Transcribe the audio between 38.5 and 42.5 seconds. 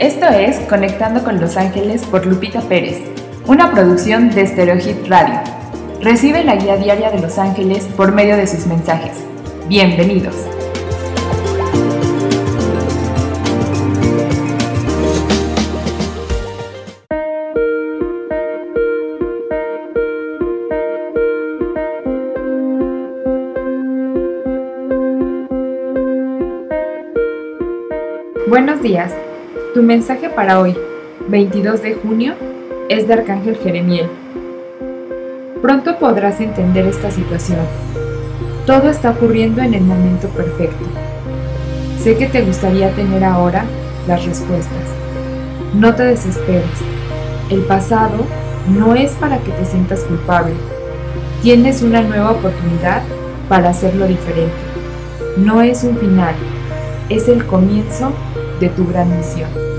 Todo está ocurriendo en el momento perfecto. Sé que te